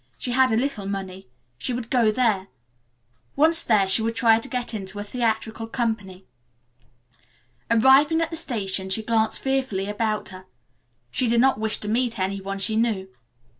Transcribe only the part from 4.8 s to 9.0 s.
a theatrical company. Arrived at the station